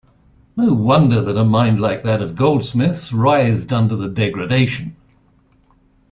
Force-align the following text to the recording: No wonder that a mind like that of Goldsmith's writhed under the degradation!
No 0.57 0.73
wonder 0.73 1.21
that 1.21 1.37
a 1.37 1.45
mind 1.45 1.79
like 1.79 2.01
that 2.05 2.23
of 2.23 2.35
Goldsmith's 2.35 3.13
writhed 3.13 3.71
under 3.71 3.95
the 3.95 4.09
degradation! 4.09 4.95